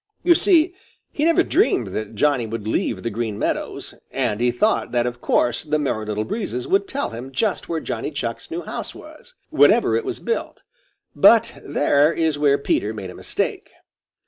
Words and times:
You 0.23 0.33
see, 0.33 0.73
he 1.11 1.25
never 1.25 1.43
dreamed 1.43 1.89
that 1.89 2.15
Johnny 2.15 2.47
would 2.47 2.67
leave 2.67 3.03
the 3.03 3.11
Green 3.11 3.37
Meadows, 3.37 3.93
and 4.09 4.39
he 4.41 4.49
thought 4.49 4.91
that 4.93 5.05
of 5.05 5.21
course 5.21 5.63
the 5.63 5.77
Merry 5.77 6.07
Little 6.07 6.23
Breezes 6.25 6.67
would 6.67 6.87
tell 6.87 7.11
him 7.11 7.31
just 7.31 7.69
where 7.69 7.79
Johnny 7.79 8.09
Chuck's 8.09 8.49
new 8.49 8.63
house 8.63 8.95
was, 8.95 9.35
whenever 9.51 9.95
it 9.95 10.03
was 10.03 10.19
built. 10.19 10.63
But 11.15 11.61
there 11.63 12.11
is 12.11 12.39
where 12.39 12.57
Peter 12.57 12.95
made 12.95 13.11
a 13.11 13.15
mistake. 13.15 13.69